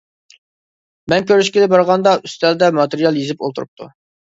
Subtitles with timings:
[1.13, 3.93] مەن كۆرۈشكىلى بارغاندا، ئۈستەلدە ماتېرىيال يېزىپ ئولتۇرۇپتۇ.